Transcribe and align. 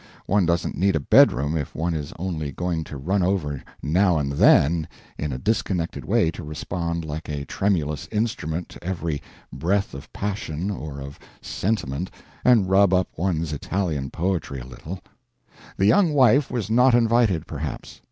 One 0.25 0.47
doesn't 0.47 0.75
need 0.75 0.95
a 0.95 0.99
bedroom 0.99 1.55
if 1.55 1.75
one 1.75 1.93
is 1.93 2.11
only 2.17 2.51
going 2.51 2.83
to 2.85 2.97
run 2.97 3.21
over 3.21 3.63
now 3.83 4.17
and 4.17 4.31
then 4.31 4.87
in 5.15 5.31
a 5.31 5.37
disconnected 5.37 6.05
way 6.05 6.31
to 6.31 6.43
respond 6.43 7.05
like 7.05 7.29
a 7.29 7.45
tremulous 7.45 8.07
instrument 8.11 8.67
to 8.69 8.83
every 8.83 9.21
breath 9.53 9.93
of 9.93 10.11
passion 10.11 10.71
or 10.71 10.99
of 10.99 11.19
sentiment 11.39 12.09
and 12.43 12.67
rub 12.67 12.95
up 12.95 13.09
one's 13.15 13.53
Italian 13.53 14.09
poetry 14.09 14.59
a 14.59 14.65
little. 14.65 15.01
The 15.77 15.85
young 15.85 16.13
wife 16.15 16.49
was 16.49 16.67
not 16.67 16.95
invited, 16.95 17.45
perhaps. 17.45 17.99